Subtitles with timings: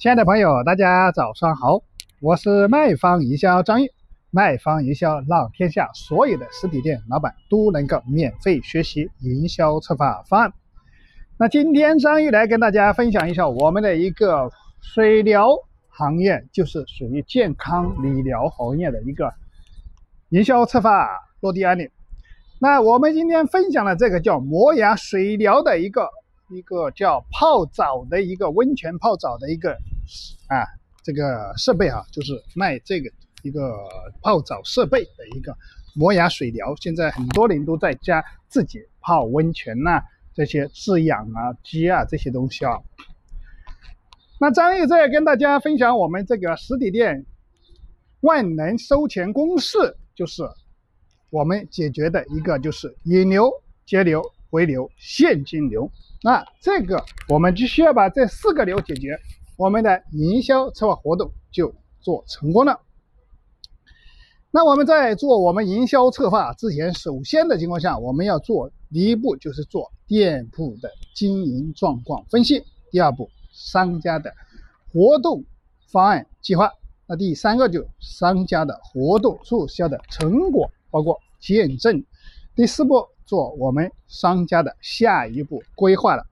[0.00, 1.82] 亲爱的朋友，大家早上好，
[2.22, 3.92] 我是卖方营销张玉。
[4.30, 10.54] 卖方营销让天下所有的实体店老板都能够免费学习营销策划方案。
[11.36, 14.50] 那今天张玉来跟大家分享一下我们的一个
[14.80, 15.50] 水疗
[15.90, 19.30] 行业，就是属于健康理疗行业的一个
[20.30, 21.10] 营销策划
[21.40, 21.90] 落地案例。
[22.58, 26.08] 那我们今天分享的这个叫磨牙水疗的一个
[26.50, 29.76] 一个叫泡澡的一个温泉泡澡的一个。
[30.48, 30.66] 啊，
[31.04, 33.08] 这个设备啊，就是卖这个
[33.42, 33.72] 一个
[34.20, 35.56] 泡澡设备的一个
[35.94, 36.74] 磨牙水疗。
[36.80, 40.02] 现在很多人都在家自己泡温泉呐，
[40.34, 42.72] 这些制氧啊、鸡啊这些东西啊。
[44.40, 47.24] 那张毅在跟大家分享我们这个实体店
[48.22, 49.78] 万能收钱公式，
[50.16, 50.42] 就是
[51.30, 53.48] 我们解决的一个就是引流、
[53.86, 55.90] 节流、回流、现金流。
[56.22, 59.18] 那这个我们就需要把这四个流解决。
[59.56, 62.80] 我们的营销策划活动就做成功了。
[64.50, 74.34] 那我们在做我们营销策划之前，首先的情况下，我们要做第一步就是做店铺的经营状况分析，第二步商家的
[74.92, 75.44] 活动
[75.86, 76.72] 方案计划，
[77.06, 82.02] 那第三个就商家的活动促销的成果包括见证，
[82.56, 86.26] 第四步做我们商家的下一步规划了。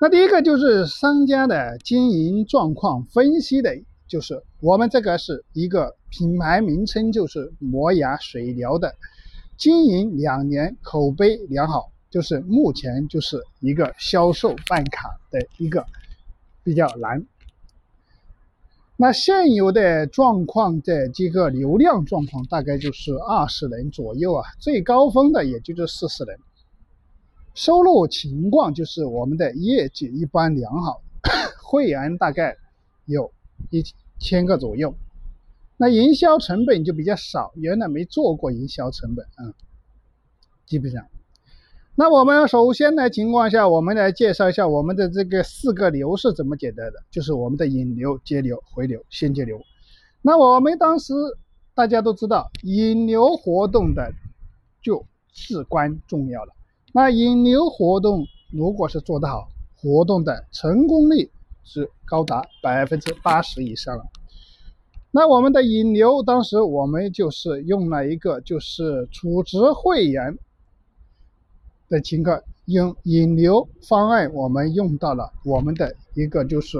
[0.00, 3.70] 那第一个就是商家的经营状况分析的，
[4.08, 8.92] 就是我们这个是一个品牌名称，就是磨牙水疗的，
[9.56, 15.86] 经营两年，口碑良好，就是目前就是一个销售办卡的一个
[16.64, 17.24] 比较难。
[18.96, 26.38] 那现有的状况的这个流量状况大概就是二十人左右啊，最高峰的也就是四十人。
[27.54, 31.02] 收入情况就是我们的业绩一般良好，
[31.62, 32.56] 会员大概
[33.04, 33.32] 有
[33.70, 33.82] 一
[34.18, 34.94] 千个左右。
[35.76, 39.54] 那营销成本就比较少，原来没做过营销成本啊，
[40.66, 41.04] 基本上。
[41.96, 49.60] 那我们首先的情况下，我们来介绍一下我们的这个四个流是怎么简单的，就是我们的引流、接流、回流、现金流。
[50.20, 51.14] 那我们当时
[51.72, 54.12] 大家都知道，引流活动的
[54.82, 56.52] 就至关重要了。
[56.92, 59.46] 那引流活动如果是做得好，
[59.76, 61.30] 活动的成功率
[61.62, 64.04] 是高达百分之八十以上了。
[65.12, 70.36] 那我们的引流，当时我们就是用了一个就是储值会员
[71.88, 76.78] 的情况，用引流方案，我们用到了我们的一个就是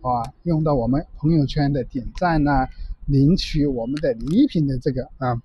[0.00, 2.68] 啊，用到我们朋友圈的点赞呐，
[3.06, 5.42] 领取我们的礼品的这个啊。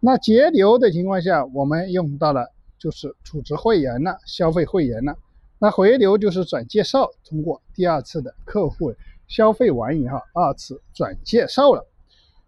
[0.00, 2.52] 那截流的情况下，我们用到了。
[2.78, 5.16] 就是储值会员了，消费会员了，
[5.58, 8.94] 那回流就是转介绍，通过第二次的客户
[9.26, 11.86] 消费完以后，二次转介绍了，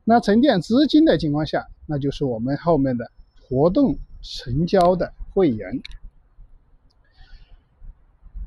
[0.04, 3.10] 那沉淀资金的情况下，那就是我们后面的
[3.48, 3.98] 活动
[4.30, 5.80] 成交的会员。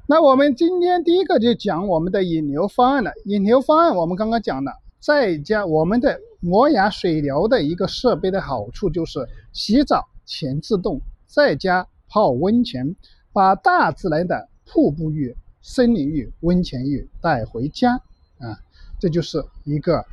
[0.06, 11.02] 那我们今天第一个就讲我们的引流方案了，引流方案我们刚刚讲了，在家我们的磨牙水疗的一个设备的好处就是洗澡全自动。
[11.25, 12.96] 在家泡温泉，
[13.31, 17.94] 把大自然的瀑布浴、森林浴、温泉浴带回家
[18.38, 18.59] 啊，
[19.00, 20.06] 这就是一个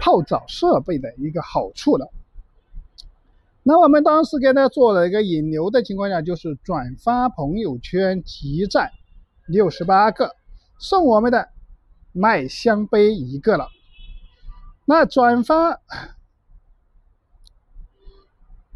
[0.00, 2.08] 泡澡设备的一个好处了。
[3.66, 8.90] 那我们当时给他做了一个引流的情况下，就是转发朋友圈集赞
[9.46, 10.36] 六十八个，
[10.78, 11.48] 送我们的
[12.12, 13.68] 麦香杯一个了。
[14.84, 15.80] 那转发。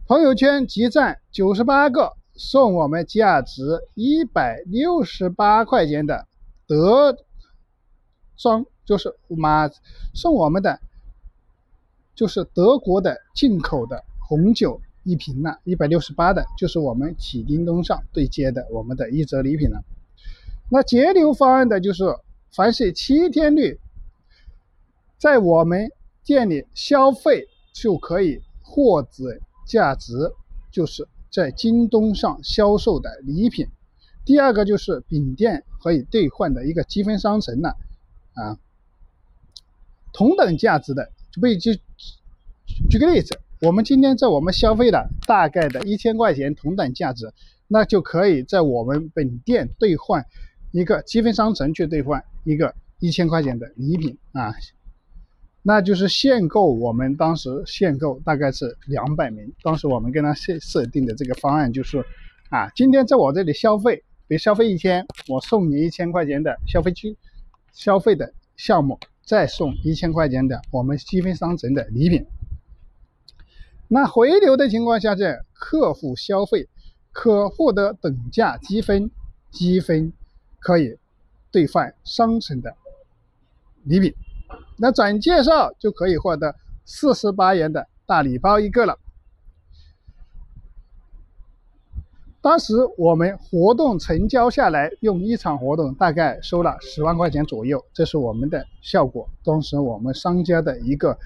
[0.06, 3.62] 朋友圈集赞九十八个，送我们价值
[3.94, 6.26] 一百六十八块钱的
[6.66, 7.14] 德
[8.38, 9.68] 庄，就是马
[10.14, 10.80] 送我们的，
[12.14, 19.82] 就是德国的进口的红酒一瓶呢，一百六十八的，就是我们启叮咚上对接的我们的一折礼品了。
[20.70, 22.04] 那节流方案的就是，
[22.52, 23.78] 凡是七天内
[25.18, 25.90] 在我们
[26.24, 29.40] 店里消费就可以获得。
[29.68, 30.14] 价值
[30.70, 33.68] 就是在京东上销售的礼品，
[34.24, 37.76] 第二个就是饼店可以兑换的一个积分商城了，
[38.32, 38.58] 啊，
[40.14, 41.42] 同等价值的，就
[41.74, 41.78] 就
[42.88, 47.32] 举个例子，我们今天在我们消费了大概的一千块钱同等价值，
[47.66, 50.24] 那就可以在我们本店兑换
[50.70, 54.54] 一个积分商城去兑换一个一千块钱的礼品啊。
[55.60, 59.52] 那就是限购，我们当时限购大概是两百名。
[59.62, 61.98] 当时我们跟他设设定的这个方案就是，
[62.50, 67.12] 啊，今天在我这里消费，别消费一千，我送你一千块钱的消费券，
[67.72, 72.24] 消费的项目，再送一千块钱的我们积分商城的礼品。
[73.88, 76.68] 那回流的情况下，这客户消费
[77.10, 79.10] 可获得等价积分，
[79.50, 80.12] 积分
[80.60, 80.98] 可以
[81.50, 82.76] 兑换商城的
[83.84, 84.14] 礼品。
[84.76, 86.54] 那转介绍就可以获得
[86.84, 88.98] 四十八元的大礼包一个了。
[92.40, 99.28] 当时我们活动成交下来，用一场活动大概收了十万块钱左右，这是我们的效果。
[99.42, 101.18] 当时我们商家的一个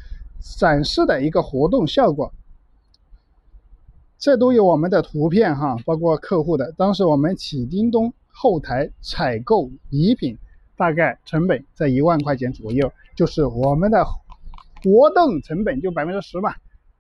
[0.59, 2.33] 展示的一个活动效果，
[4.23, 6.71] 这都有我们的图片哈，包括客户的。
[6.79, 10.39] 当时我们启叮咚后台采购礼品，
[10.77, 14.07] 大概成本在一万块钱左右，就是我们的
[14.85, 16.55] 活动成本就百分之十嘛。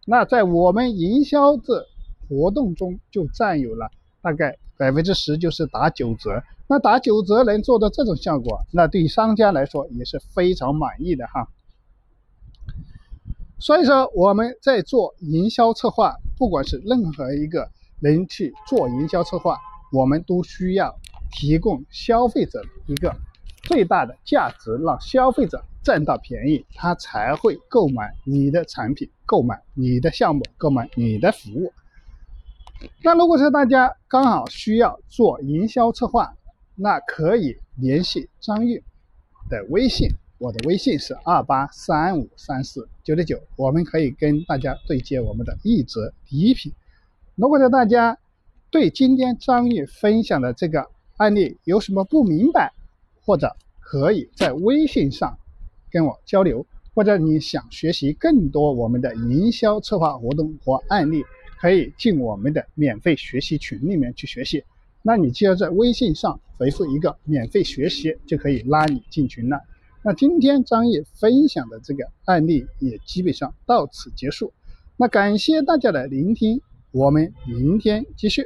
[0.04, 1.86] 那在我们营销的
[2.28, 3.88] 活动中就占有了。
[4.20, 11.46] 大概百分之十就是打九折，那打九折能做到这种效果，那对商家来说也是非常满意的哈。
[13.60, 19.56] 所以说我们在做营销策划，不管是任何一个人去做营销策划，
[19.92, 20.92] 我们都需要
[21.30, 23.14] 提供消费者一个
[23.62, 31.72] 最大的价值，让消费者占到便宜，他才会购买你的产品，购买你的项目，购买你的服务。
[33.04, 36.34] 那如果是大家刚好需要做营销策划，
[36.74, 38.82] 那可以联系张玉
[39.48, 40.08] 的微信，
[40.42, 46.72] 我的微信是二八三五三四九九九，我们可以跟大家对接我们的一折礼品。
[47.36, 48.18] 如果大家
[48.68, 50.84] 对今天张玉分享的这个
[51.16, 52.72] 案例有什么不明白，
[53.24, 55.38] 或者可以在微信上
[55.92, 61.22] 跟我交流，或者你想学习更多我们的营销策划活动或案例。
[61.60, 64.64] 可以进我们的免费学习群里面去学习，
[65.02, 69.60] 那你只要在微信上回复一个免费学习，就可以拉你进群了。
[70.04, 74.52] 那今天张毅分享的这个案例也基本上到此结束，
[74.96, 76.60] 那感谢大家的聆听，
[76.90, 78.40] 我们明天继续。